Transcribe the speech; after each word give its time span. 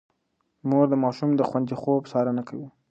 مور 0.69 0.85
د 0.89 0.93
ماشوم 1.03 1.29
د 1.35 1.41
خوندي 1.49 1.75
خوب 1.81 2.03
څارنه 2.11 2.43
کوي. 2.49 2.67